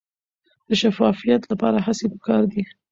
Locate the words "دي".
2.51-2.61